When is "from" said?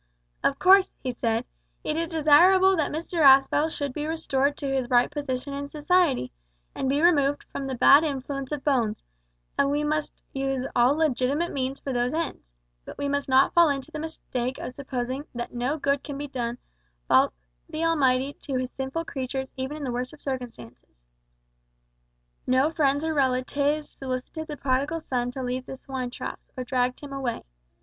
7.43-7.67